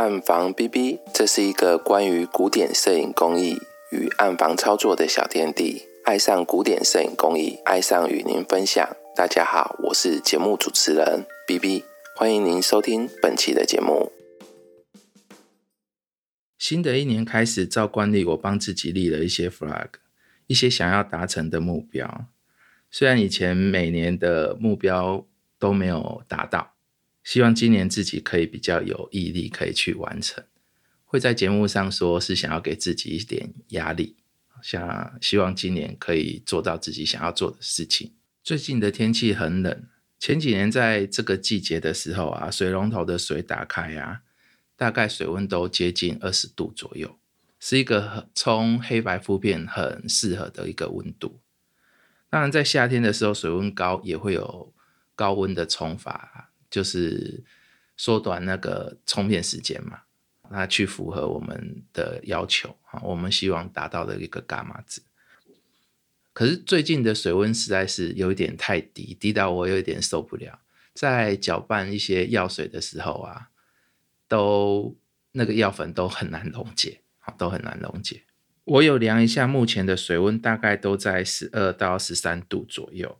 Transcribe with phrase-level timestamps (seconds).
[0.00, 3.60] 暗房 B B，这是一个关于古典摄影工艺
[3.92, 5.82] 与暗房操作的小天地。
[6.06, 8.96] 爱上古典摄影工艺，爱上与您分享。
[9.14, 11.84] 大家好，我是节目主持人 B B，
[12.16, 14.10] 欢迎您收听本期的节目。
[16.56, 19.88] 新的一年开始，照惯例，我帮自己立了一些 flag，
[20.46, 22.24] 一些想要达成的目标。
[22.90, 25.26] 虽然以前每年的目标
[25.58, 26.72] 都没有达到。
[27.22, 30.42] 希望今年自己可以比较有毅力，可以去完成。
[31.04, 34.16] 会在节目上说是想要给自己一点压力，
[34.62, 38.12] 想希望今年可以做到自己想要做的事情。
[38.42, 39.86] 最近的天气很冷，
[40.18, 44.22] 前几年在这个季节的时候啊，水龙头的水打开啊，
[44.76, 47.18] 大概水温都接近二十度左右，
[47.58, 51.40] 是一个冲黑白肤片很适合的一个温度。
[52.30, 54.72] 当然，在夏天的时候，水温高也会有
[55.16, 56.49] 高温的冲法。
[56.70, 57.42] 就是
[57.96, 60.02] 缩短那个充片时间嘛，
[60.50, 65.02] 那去符合我们的要求啊，我们希望达到的一个伽马值。
[66.32, 70.60] 可是最近的水温实在是有一点太低，低到我有一点受不了。
[70.94, 73.50] 在搅拌一些药水的时候啊，
[74.28, 74.96] 都
[75.32, 77.00] 那个药粉都很难溶解，
[77.36, 78.22] 都很难溶解。
[78.64, 83.18] 我有量一下，目前的水温大概都在十二到十三度左右。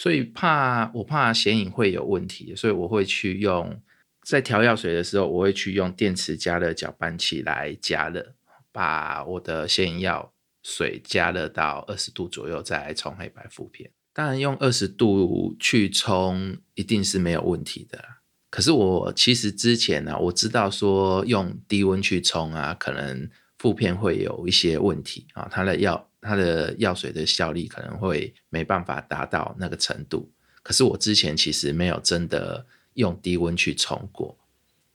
[0.00, 3.78] 所以怕我怕显影会有问题，所以我会去用
[4.22, 8.32] 在调药水的时候，我会去用电池加热搅拌器来加热，
[8.72, 13.90] 把我的显影药水加热到二十度左右，再来冲黑白负片。
[14.14, 18.02] 当然用二十度去冲一定是没有问题的。
[18.48, 26.09] 可是我其实之前呢，我知道说用低温去冲啊，可能负片会有一些问题啊，它的药。
[26.22, 30.30] 它的药水的效力可能会没办法达到那个程度，
[30.62, 34.36] 可是我之前其实没有真的用低温去冲过，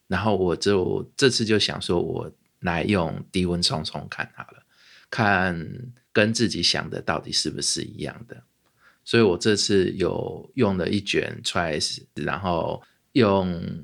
[0.08, 4.64] 然后我就这次就想说，我来用低温冲冲看好了，
[5.10, 5.60] 看
[6.14, 8.44] 跟自己想的到底是不是一样的，
[9.04, 12.84] 所以我这次有用了一卷 twice，然后
[13.14, 13.84] 用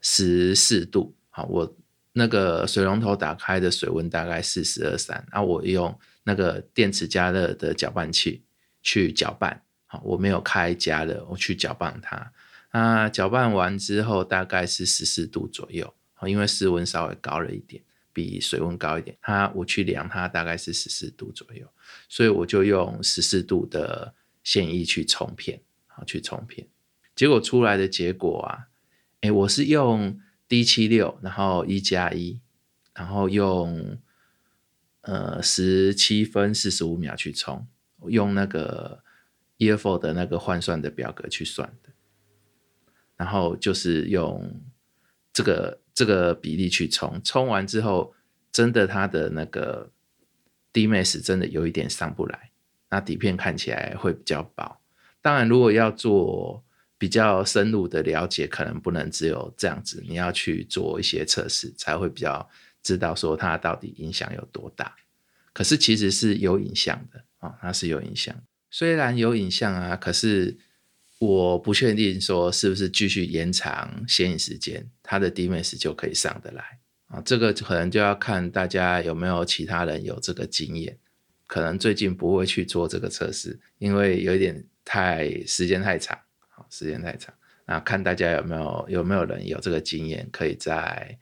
[0.00, 1.76] 十四度，好，我
[2.12, 5.96] 那个水龙头打开的水温大概四十二三，然后我用。
[6.24, 8.42] 那个电池加热的搅拌器
[8.82, 12.32] 去搅拌，好，我没有开加热，我去搅拌它。
[12.68, 17.82] 啊，搅拌完之后大概是十四度左右，好，因为室温稍微高了一点，
[18.12, 19.16] 比水温高一点。
[19.22, 21.66] 它我去量它大概是十四度左右，
[22.08, 24.14] 所以我就用十四度的
[24.44, 26.68] 线液去冲片，好，去冲片。
[27.16, 28.68] 结果出来的结果啊，
[29.22, 32.40] 哎，我是用 D 七六，然后一加一，
[32.94, 33.98] 然后用。
[35.02, 37.66] 呃，十七分四十五秒去冲，
[38.08, 39.02] 用那个
[39.56, 41.88] EFO 的那个换算的表格去算的，
[43.16, 44.60] 然后就是用
[45.32, 48.14] 这个这个比例去冲，冲完之后，
[48.52, 49.90] 真的它的那个
[50.74, 52.50] DMS 真的有一点上不来，
[52.90, 54.82] 那底片看起来会比较薄。
[55.22, 56.62] 当然，如果要做
[56.98, 62.46] 比较深入的了解，可能不能只有这样子，你要去做一些测试才会比较。
[62.82, 64.96] 知道说它到底影响有多大，
[65.52, 68.34] 可是其实是有影响的啊，它是有影响。
[68.70, 70.56] 虽然有影响啊，可是
[71.18, 77.20] 我不确定说是不是继续延长显影时间，它的 DMS 就可以上得来啊。
[77.22, 80.98] 这个可能就要看大家有没有其他人有这个经验。
[81.46, 86.16] 可能最近不会去做这个测试，因为有一点太时间太长，
[86.48, 87.34] 好时间太长。
[87.66, 91.18] 那看大家有没有有没有人有这个经验，可以在。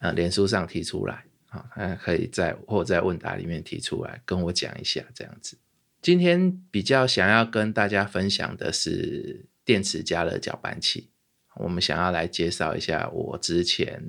[0.00, 5.58] 呃，脸书上提出来，啊，可以在或在问答里面提出来，跟我讲一下这样子。
[6.00, 11.10] 今天比较想要跟大家分享的是电池加热搅拌器，
[11.56, 14.02] 我们想要来介绍一下我之前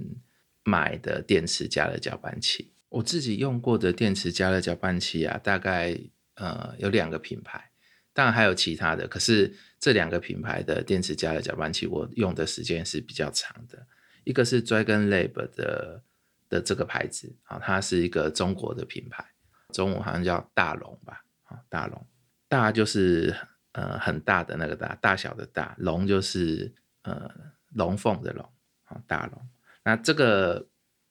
[0.63, 2.71] 买的电池加热搅拌器。
[2.87, 5.99] 我自己用过的电池加热搅拌器啊，大概
[6.35, 7.71] 呃有两个品牌，
[8.13, 13.85] 当然还有其他的，可是这两个品牌的电池加热搅拌器，我用的时间是比较长的。
[14.23, 16.03] 一个是 Dragon Lab 的
[16.49, 19.25] 的这个牌子啊，它是一个中国的品牌，
[19.71, 22.07] 中文好像叫大龙吧，啊，大龙，
[22.47, 23.35] 大就是
[23.71, 26.73] 呃很大的那个大，大小的大，龙就是
[27.03, 27.31] 呃
[27.73, 28.47] 龙凤的龙，
[28.83, 29.49] 啊，大龙。
[29.83, 30.67] 那这个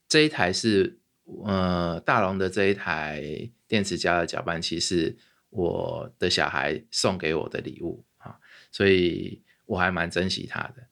[0.07, 1.01] 这一台是
[1.45, 5.17] 呃大龙的这一台电池加热搅拌器是
[5.49, 8.39] 我的小孩送给我的礼物啊，
[8.71, 10.87] 所以我还蛮珍惜它的。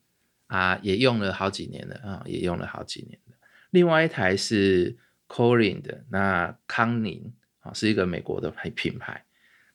[0.49, 3.35] 啊，也用了好几年了啊，也用了好几年了。
[3.69, 4.97] 另外一台是
[5.27, 9.25] Corin 的，那康宁啊，是一个美国的牌品牌。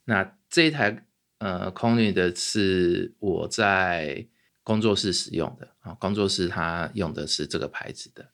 [0.04, 1.04] 那这一台
[1.38, 4.26] 呃 Corin 的是我在
[4.62, 8.28] 工作室使用的啊，工作室它用的是这个牌子的。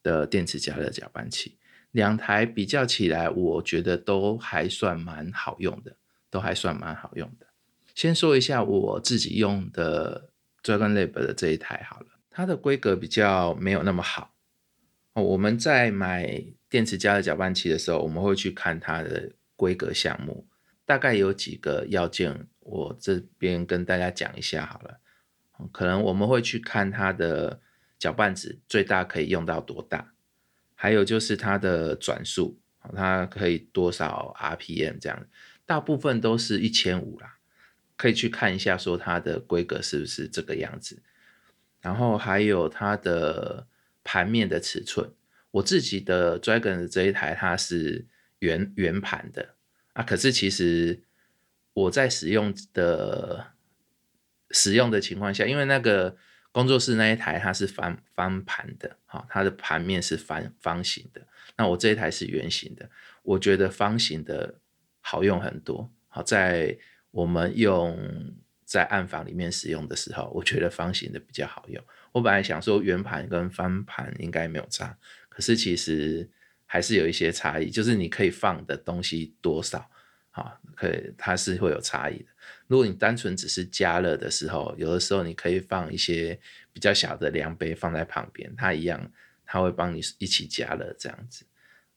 [0.00, 1.58] 的电池加热搅拌器。
[1.90, 5.96] 两台比较起来，我觉得都还算蛮好用的，
[6.30, 7.46] 都还算蛮好用的。
[7.94, 10.30] 先说一下我自己用的
[10.68, 14.34] Dragon Lab 的这一台好了，它的规格比较没有那么好。
[15.14, 20.46] 哦，我们在买电池加热搅拌器的时候，我们会去看它的规格项目，
[20.84, 25.00] 大概有几个要件，我这边跟大家讲一下好了。
[25.72, 27.60] 可能我们会去看它的
[27.98, 30.12] 搅拌值最大可以用到多大。
[30.74, 32.60] 还有就是它的转速，
[32.94, 35.26] 它可以多少 RPM 这样，
[35.66, 37.37] 大部分都是一千五啦，
[37.98, 41.02] 可以去看一下说它的规格是不是这个样子。
[41.82, 43.66] 然后还有它的
[44.02, 45.12] 盘面的尺寸，
[45.50, 48.06] 我自己的 Dragon 这一台它是
[48.38, 49.54] 圆圆盘的
[49.92, 51.02] 啊，可是其实
[51.74, 53.48] 我在使用的
[54.52, 56.16] 使用的情况下，因为那个。
[56.50, 61.20] 工作室那一台它是翻翻盘的，哈，它的盘面是方方形的。
[61.56, 62.88] 那我这一台是圆形的，
[63.22, 64.54] 我觉得方形的
[65.00, 65.88] 好用很多。
[66.08, 66.76] 好，在
[67.10, 67.98] 我们用
[68.64, 71.82] 在暗房里面使用的时候，我觉得方形的比较好用。
[72.12, 74.96] 我本来想说圆盘跟翻盘应该没有差，
[75.28, 76.28] 可是其实
[76.66, 79.90] 还是有一些差异，就是你可以放的东西多少，
[80.32, 82.26] 啊，可以它是会有差异的。
[82.66, 86.38] 如果你单纯只是加热的时候，有的时候你可以放一些
[86.72, 89.10] 比较小的量杯放在旁边，它一样，
[89.46, 91.46] 它会帮你一起加热这样子。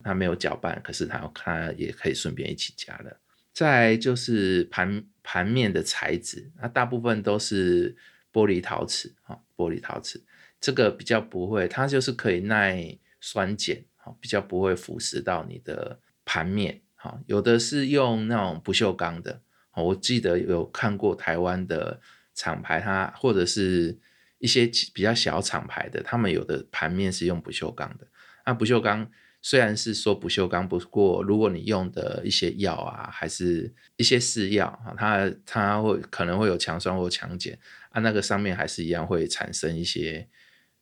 [0.04, 3.18] 它没有搅拌，可是它它也可以顺便一起加热。
[3.54, 7.96] 再就是盘盘面的材质，那大部分都是
[8.32, 10.24] 玻璃陶瓷啊，玻璃陶瓷
[10.60, 17.20] 这个比较不会，它就是可以耐酸碱，哈，比较不会腐蚀到你的盘面，哈。
[17.26, 19.42] 有的是用那种不锈钢的。
[19.74, 22.00] 我记得有看过台湾的
[22.34, 23.98] 厂牌，它或者是
[24.38, 28.08] 一些比较小厂牌的，他们有的盘面是用不锈钢的。
[28.46, 29.10] 那不锈钢
[29.42, 37.58] 虽然是说不锈钢，不过如果你用的一些药啊，还是一些试药啊，它它会可能会有强酸或强碱
[37.90, 40.28] 啊，那个上面还是一样会产生一些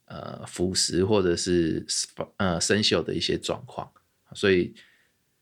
[0.06, 1.86] 呃腐蚀或者是
[2.38, 3.92] 呃生锈的一些状况，
[4.34, 4.76] 所以。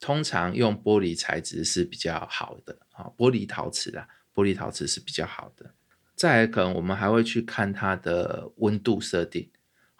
[0.00, 5.74] 通常用玻璃材质是比较好的，啊，玻璃陶瓷啊，玻璃陶瓷是比较好的。
[6.14, 9.50] 再可能我们还会去看它的温度设定，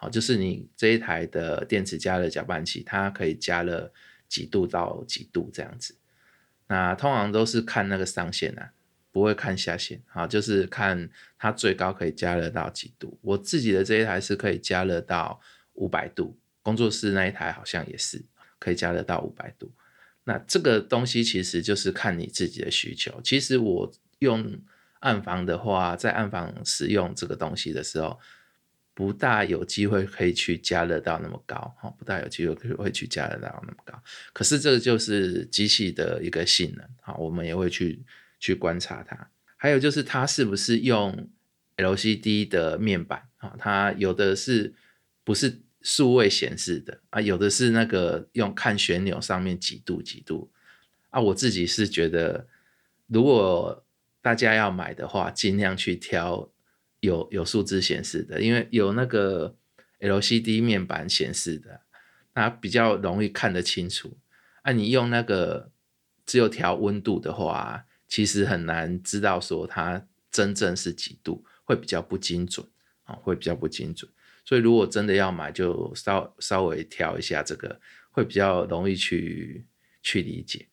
[0.00, 3.92] 好，就是你这一台的电池加热搅拌器，它可以加热
[4.28, 5.96] 几度到几度这样子。
[6.68, 8.70] 那通常都是看那个上限啊，
[9.10, 13.18] 不会看下限，好，就是看它最高可以加热到几度。
[13.22, 15.40] 我自己的这一台是可以加热到
[15.72, 18.24] 五百度，工作室那一台好像也是
[18.60, 19.72] 可以加热到五百度。
[20.22, 23.20] 那这个东西其实就是看你自己的需求。
[23.24, 24.60] 其实我用
[25.00, 28.20] 暗房的话，在暗房使用这个东西的时候，
[28.98, 34.02] 不大有机会可以去加热到那么高，哈，不大有机会会去加热到那么高。
[34.32, 38.02] 可是这个就是机器的一个性能，哈，我们也会去
[38.40, 39.30] 去观察它。
[39.56, 41.30] 还有就是它是不是用
[41.76, 44.74] LCD 的面板，啊，它有的是
[45.22, 45.62] 不是？
[45.80, 50.50] 数位显示的啊，有的是那个用看旋钮上面几度几度
[51.10, 51.20] 啊。
[51.20, 52.48] 我自己是觉得，
[53.06, 53.86] 如果
[54.20, 56.50] 大家要买的话，尽量去挑
[57.00, 59.56] 有有数字显示的，因为有那个
[60.00, 61.80] LCD 面板显示的，
[62.34, 64.18] 那比较容易看得清楚。
[64.62, 65.70] 啊，你用那个
[66.26, 72.66] 只有调温度的话，其实很难知道说它真正是几度，会比较不精准
[73.04, 74.10] 啊，会比较不精准。
[74.44, 77.80] 所以，如果真的要买，就稍稍微调一下这个，
[78.10, 79.66] 会比较容易去
[80.02, 80.68] 去理解，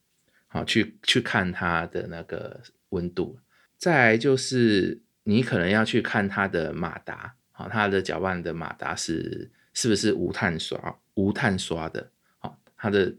[0.48, 3.38] 好，去去看它的那个温度。
[3.78, 13.14] 再来就是你可能要去看它的马达，好，它的搅拌的马达是是不是无碳刷无碳刷的，好，它的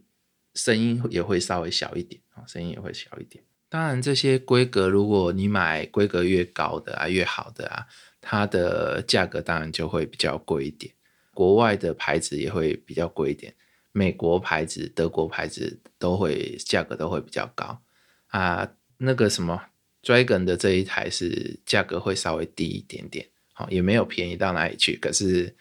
[0.54, 3.44] 声音也会稍微小一点，啊，声音也会小一点。
[3.68, 7.86] 当然，这些规格，如果你买规格越高的啊，越好的啊。
[8.28, 10.92] 它的价格当然就会比较贵一点，
[11.32, 13.54] 国外的牌子也会比较贵一点，
[13.92, 17.80] 美国牌子、德国牌子都会价格都会比较高
[18.26, 18.68] 啊。
[18.96, 19.66] 那个什么
[20.06, 25.56] Dragon 的这一台是价格会稍微低一点点，好，也没有便宜到哪里去，可是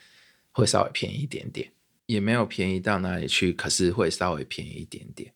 [0.51, 1.71] 会稍微便宜一点点，
[2.05, 5.33] 也没有便宜到哪里去，可是会稍微便宜一点点。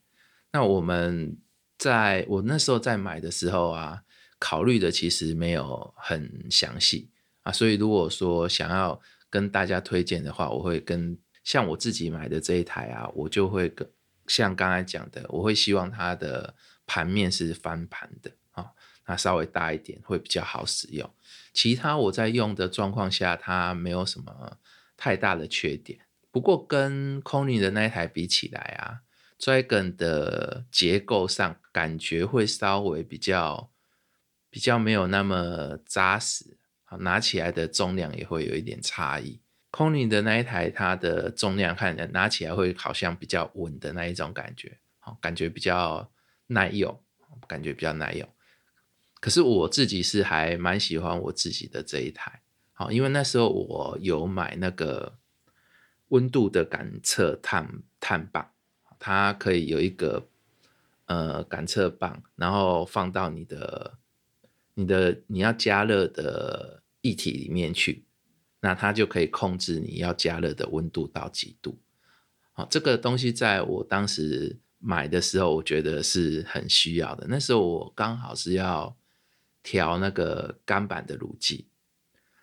[0.51, 1.36] 那我们
[1.80, 4.04] 在我那时候在买的时候啊，
[4.38, 7.10] 考虑的其实没有很详细
[7.42, 7.51] 啊。
[7.51, 13.89] 所以，如果说想要跟大家推荐的话，我会跟像我自己买的这一台啊，我就会跟
[14.28, 16.54] 像刚才讲的，我会希望它的
[16.86, 18.72] 盘面是翻盘的啊，
[19.10, 21.10] 它稍微大一点会比较好使用。
[21.51, 24.60] 其他我在用的状况下，它没有什么
[24.96, 26.01] 太大的缺点。
[26.30, 29.01] 不过跟 c o n y 的那一台比起来啊
[29.39, 33.72] ，Dragon 的结构上感觉会稍微比较
[34.51, 39.42] 比较没有那么扎实，好拿起来的重量也会有一点差异。
[39.75, 46.12] c o n y 的那一台它的重量看起来拿起来会好像比较稳的那一种感觉，好感觉比较
[46.46, 47.01] 耐用，
[47.48, 48.30] 感觉比较耐用。
[49.21, 55.17] 可是我自己是还蛮喜欢我自己的这一台，好，因为那时候我有买那个
[56.07, 58.49] 温度的感测碳碳棒，
[58.97, 60.29] 它可以有一个
[61.07, 63.97] 呃感测棒，然后放到你的
[64.75, 68.05] 你的你要加热的液体里面去，
[68.61, 71.77] 那它就可以控制你要加热的温度到几度。
[72.53, 77.27] 好，这个东西在我当时买的时候，我觉得是很需要的。
[77.27, 78.95] 那时候我刚好是要。
[79.62, 81.68] 调那个钢板的乳剂，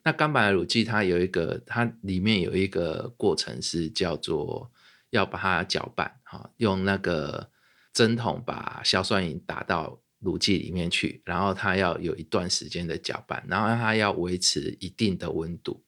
[0.05, 4.71] 那钢板的乳剂它有一个，它里面有一个过程是叫做
[5.11, 7.51] 要把它搅拌，哈，用那个
[7.93, 15.83] 针筒把硝酸银打到乳剂里面去，然后它要有一段时间的搅拌，然后它要维持一定的温度。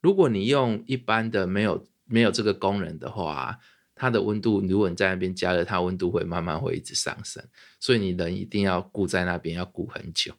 [0.00, 3.58] 如果你用一般的没有没有这个功能的话，
[3.94, 7.42] 它的温度如果你在那边加热，它温度会慢慢会一直上升，
[7.80, 10.34] 所以你人一定要顾在那边，要顾很久。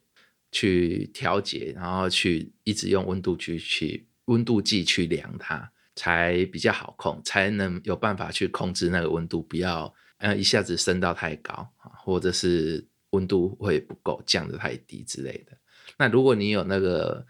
[0.58, 15.56] 去调节，然后去一直用温度去去温度计去量它，才比较好控，才能有办法去控制那个温度，不要呃一下子升到太高啊，或者是温度会不够降得太低之类的。
[15.96, 17.24] 那如果你有那个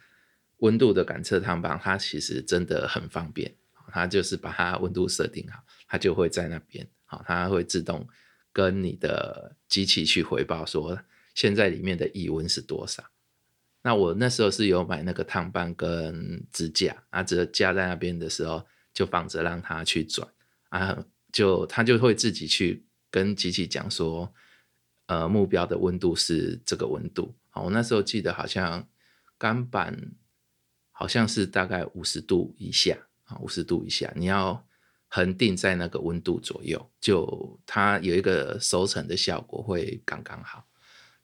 [0.60, 3.54] 温度的感测汤棒，它其实真的很方便，
[3.92, 8.08] 它就是把它温度设定好，它就会在那边，好，它会自动
[8.54, 10.98] 跟你的机器去回报说。
[11.36, 13.04] 现在里面的异温是多少？
[13.88, 18.62] 那我那时候是有买那个烫棒跟支架啊，只架在那边的时候
[18.94, 20.28] 就放着让它去转
[20.68, 24.34] 啊，就它就会自己去跟机器讲说，
[25.06, 27.34] 呃，目标的温度是这个温度。
[27.50, 28.86] 好，我那时候记得好像
[29.38, 29.98] 钢板
[30.92, 34.68] 好像是大概五十度以下啊，五十度以下，你要
[35.08, 40.68] 恒定在那个温度左右，就它有一个熟成的效果会刚刚好。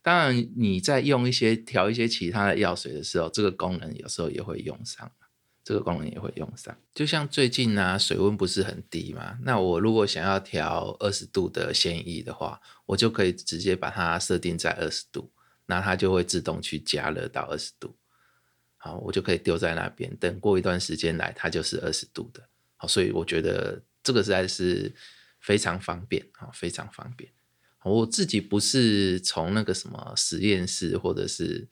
[0.04, 5.10] 当然，你在用一些调一些其他的药水的时候，这个功能有时候也会用上，
[5.64, 6.78] 这个功能也会用上。
[6.94, 15.32] 就像最近呢，水温不是很低嘛，那我如果想要调二十度的鲜液的话，我就可以直接把它设定在二十度，
[15.68, 17.96] 那它就会自动去加热到二十度。
[18.76, 22.44] 好，我就可以丢在那边，等过一段时间来，它就是二十度的。
[22.76, 24.94] 好，所以我觉得这个实在是
[25.40, 27.32] 非常方便，啊，非常方便。
[27.84, 31.68] 我自己不是从那个什么实验室，或者是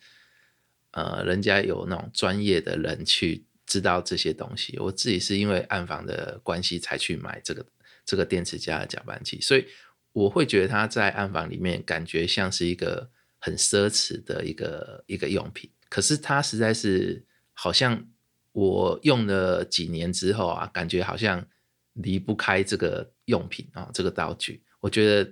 [0.91, 4.77] 呃，人家有那种专业的人去知道这些东西。
[4.79, 7.65] 我自己是因为暗房的关系才去买这个
[8.05, 9.65] 这个电池加的搅拌器，所以
[10.11, 15.71] 我会觉得它在暗房里面感觉像是一个很奢侈的一个一个用品。
[15.87, 18.05] 可是它实在是好像
[18.51, 21.47] 我用了几年之后啊，感觉好像
[21.93, 24.61] 离不开这个用品啊，这个道具。
[24.81, 25.31] 我觉得。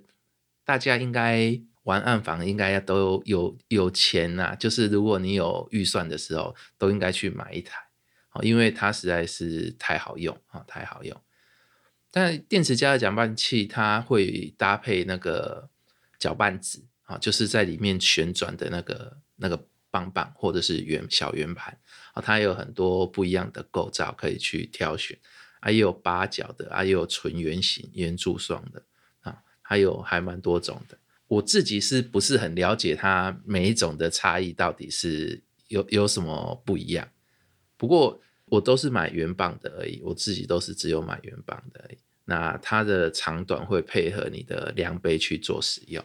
[0.69, 4.55] 大家应该玩暗房，应该都有有钱呐。
[4.55, 7.81] 就是如果你有预算的时候，都应该去买一台，
[8.33, 11.19] 哦，因为它实在是太好用啊，太好用。
[12.11, 15.71] 但电池加热搅拌器，它会搭配那个
[16.19, 21.75] 搅拌纸啊，就是在里面旋转的那个那个棒棒或者是圆小圆盘
[22.13, 25.17] 啊，它有很多不一样的构造可以去挑选
[25.61, 28.83] 啊，也有八角的啊，也有纯圆形圆柱状的。
[29.69, 30.97] 还有还蛮多种的，
[31.27, 37.07] 我自己是不是很了解它每一种的差异到底是有有什么不一样？
[37.77, 41.99] 不过我都是买原棒的而已，我自己都是只有买原棒的而已。
[42.25, 46.03] 那它的长短会配合你的量杯去做使用，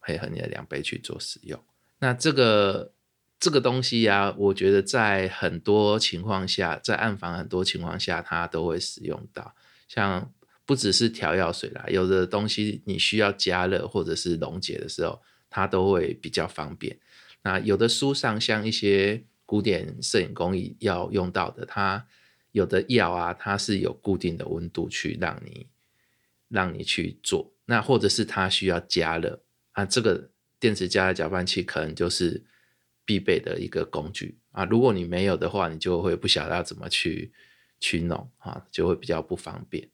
[0.00, 1.60] 配合你的量杯去做使用。
[1.98, 2.92] 那这个
[3.40, 9.52] 这个东西呀，我觉得在很多情况下，在暗房很多情况下，它都会使用到，
[9.88, 10.32] 像。
[10.70, 16.96] 不只是调药水啦，有的东西你需要加热或者是溶解的时候，它都会比较方便。
[17.42, 22.06] 那有的书上像一些古典摄影工艺要用到的，它
[22.52, 25.66] 有的药啊，它是有固定的温度去让你
[26.46, 27.52] 让你去做。
[27.64, 32.44] 那或者是它需要加热啊，这个电池加热搅拌器可能就是
[33.04, 34.64] 必备的一个工具啊。
[34.66, 37.32] 如果你没有的话，你就会不晓得要怎么去
[37.80, 39.88] 去弄啊，就会比较不方便。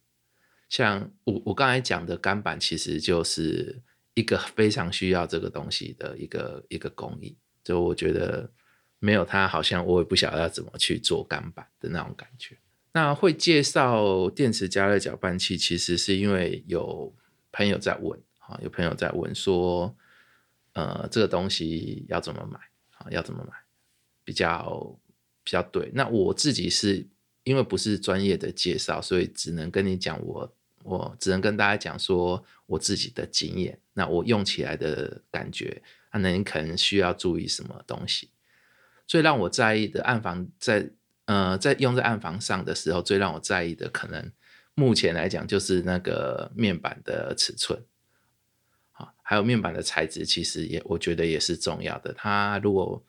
[0.69, 3.83] 像我我刚才讲的钢板，其实就是
[4.15, 7.37] 一个非常需要这个东西的一个一个工艺。
[7.63, 8.51] 就我觉得
[8.99, 12.59] 没有它，好像我也不晓得要怎么去做钢板的那种感觉。
[12.93, 17.15] 那会介绍电池加热搅拌器，其实是因为有
[17.53, 19.97] 朋友在问啊，有朋友在问说，
[20.73, 22.59] 呃，这个东西要怎么买
[22.99, 23.07] 啊？
[23.11, 23.53] 要怎么买
[24.25, 24.99] 比较
[25.45, 25.91] 比较对？
[25.95, 27.07] 那我自己是
[27.45, 30.56] 因为不是专业的介绍，所以只能跟你讲我。
[30.87, 38.31] 我只能跟大家讲说我自己的经验，那我用起来的感觉，那你可能需要注意什么东西？
[39.07, 40.91] 最让我在意的暗房在
[41.27, 44.31] 呃在用在暗房上的时候，最让我在意的可能
[44.75, 47.83] 目前来讲就是那个面板的尺寸，
[48.93, 52.13] 好，还有面板的材质，其实也我觉得也是重要的。
[52.15, 53.05] 它如果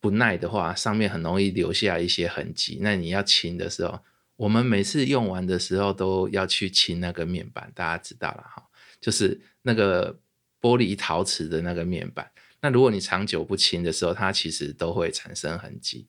[0.00, 4.00] 不耐的话，上面很容易留下一些痕迹，那你要清的时候。
[4.36, 8.62] 我们每次用完的时候都要去清那个面板，大家知道了哈，
[9.00, 10.20] 就是那个
[10.60, 12.30] 玻璃陶瓷的那个面板。
[12.60, 16.06] 那如果你长久不清的时候，它其实都会产生痕迹。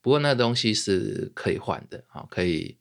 [0.00, 2.76] 不过那东西是可以换的，哈，可以，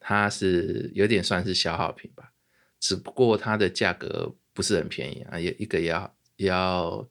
[0.00, 2.32] 它是有点算是消耗品吧。
[2.80, 7.06] 只不过它的价格不是很便宜啊，也一个要要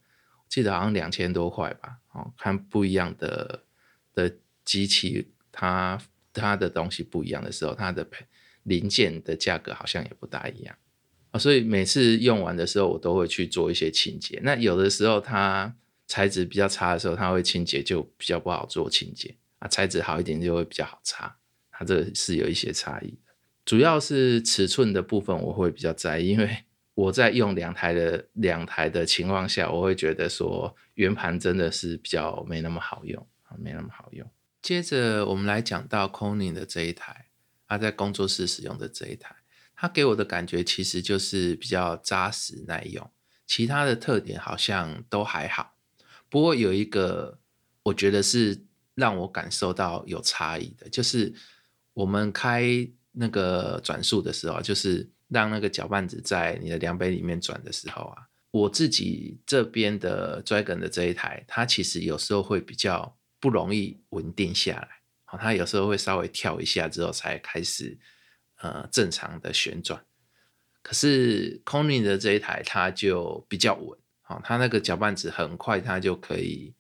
[0.50, 1.98] 记得好像两千多块吧。
[2.14, 3.64] 哦，看不一样的
[4.16, 6.02] 的机器，它。
[6.34, 8.06] 它的东西不一样的时候，它的
[8.64, 10.76] 零件的价格好像也不大一样
[11.32, 14.40] 啊，所以每次用完的时候，我都会去做一些清洁。
[14.44, 15.76] 那有的时候它
[16.08, 21.36] 材质比较差的时候，它会清洁就比较不好做清洁啊，材质好一点就会比较好擦。
[21.72, 23.34] 它这是有一些差异的，
[23.66, 26.58] 主要是尺寸的部分我会比较在意，因为
[26.94, 34.30] 我在用两台的两台的情况下，我会觉得说圆盘真的是比较没那么好用啊，没那么好用。
[34.64, 37.28] 接着我们来讲到 CONE 的这一台，
[37.68, 39.36] 他在工作室使用的这一台，
[39.76, 43.12] 它给我的感觉其实就是比较扎实耐用，
[43.46, 45.76] 其他的特点好像都还好。
[46.30, 47.40] 不过有一个
[47.84, 48.66] 我觉得是
[48.96, 51.34] 让我感受到有差异的，就是
[51.94, 63.18] 我们开那个转速的时候，就是让那个搅拌子在你的量杯里面转的时候啊，我自己这边的 Dragon 的这一台，它其实有时候会比较。
[63.44, 64.88] 不容易稳定下来，
[65.26, 68.00] 好，它有时候会稍微跳一下之后才开始
[68.62, 70.02] 呃正常的旋转。
[70.82, 76.74] 可是 c o n i n 的这一台它就比较稳，好，它那个搅拌子很快它就可以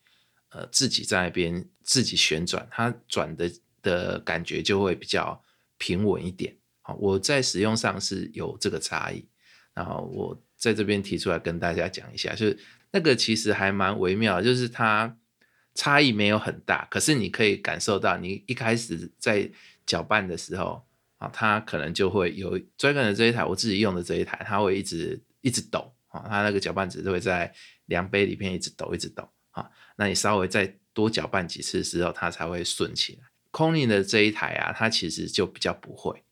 [0.51, 5.43] 呃自己在那边自己旋转，它转的的感觉就会比较
[5.77, 6.55] 平稳一点。
[6.81, 9.27] 好，我在使用上是有这个差异，
[9.73, 12.57] 然后我在这边提出来跟大家讲一下，就是
[12.91, 15.17] 那个其实还蛮微妙，就是它。
[15.75, 19.49] 差异没有很大，可是你可以感受到，你一开始在
[19.85, 20.85] 搅拌的时候
[21.17, 27.53] 啊，它可能就会有 Dragon 的这一台，我自己用的这一台，它会一直一直抖啊，它那个搅拌子都会在
[27.87, 29.69] 量杯里面一直抖，一直抖啊。
[29.95, 33.27] 那你稍微再多搅拌几次之后，它才会顺起来。
[33.51, 36.23] c o n i n 的这一台啊，它其实就比较不会。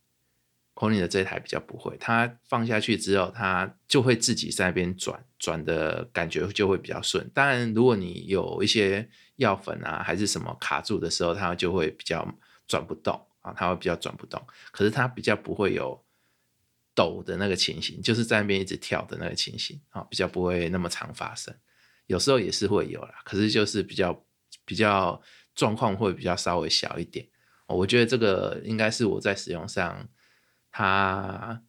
[0.74, 7.30] c o n i n 的这一台比较不会，它放下去之后，它就会自己在那边转，转的感觉就会比较顺。
[7.34, 9.08] 当然，如果你有一些
[9.42, 12.26] 药粉啊，还是什么卡住的时候，它就会比较
[12.68, 14.42] 转不动啊，它会比较转不动。
[14.72, 16.02] 可是它比较不会有
[16.96, 21.54] 抖的那个情形，就是在那边一直跳的那个情形啊，比较不会那么常发生。
[22.08, 24.26] 有时候也是会有啦，可是就是比较
[24.66, 25.22] 比较
[25.56, 27.28] 状况会比较稍微小一点。
[27.68, 30.08] 我觉得这个应该是我在使用上。
[30.74, 31.62] 它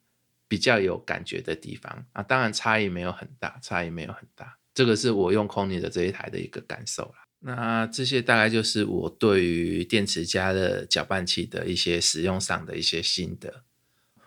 [0.47, 4.57] 比较有感觉的地方啊，当然差异没有很大，差异没有很大。
[4.73, 7.15] 这个是我用 c o n y 的这一台的一个感受了。
[7.45, 13.63] 那这些大概就是我对于电池加的搅拌器的一些使用上的一些心得。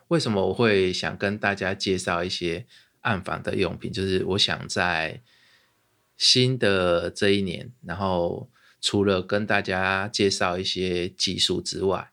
[0.09, 2.67] 为什么我会想跟大家介绍一些
[3.01, 3.91] 暗房的用品？
[3.91, 5.23] 就是我想在
[6.19, 8.51] 新的这一年，然后
[8.83, 12.13] 除了跟大家介绍一些技术之外，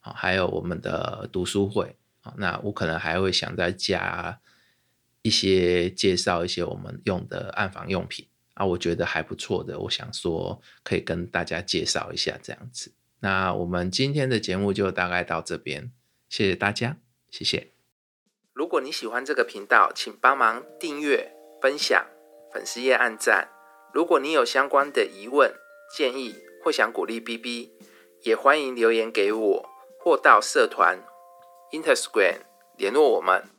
[0.00, 2.32] 啊，还有我们的读书会啊。
[2.38, 4.40] 那我可能还会想再加
[5.22, 12.92] 一些介绍一些我们用的暗房用品啊，我觉得还不错的，我想说可以跟大家介绍一下这样子。
[13.20, 15.92] 那我们今天的节目就大概到这边，
[16.28, 16.96] 谢谢大家，
[17.30, 17.72] 谢谢。
[18.52, 22.06] 如果你喜欢这个频道，请帮忙订阅、分享、
[22.52, 23.48] 粉丝页按赞。
[23.92, 25.52] 如果你有相关的疑问、
[25.96, 27.72] 建议或想鼓励 B B，
[28.22, 30.98] 也欢迎留言给我或到社团。
[31.72, 32.42] Instagram
[32.76, 33.53] 联络我们。